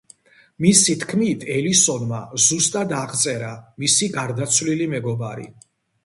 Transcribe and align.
მისი 0.63 0.93
თქმით 1.01 1.43
ელისონმა 1.55 2.21
ზუსტად 2.45 2.93
აღწერა 2.99 3.51
მისი 3.83 4.09
გარდაცვლილი 4.15 4.89
მეგობარი. 4.95 5.47